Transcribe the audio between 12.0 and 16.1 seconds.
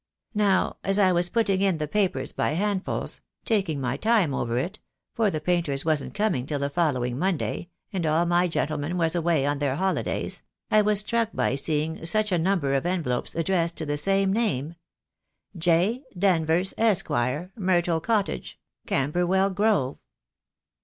such a number of envelopes addressed to the same name— J.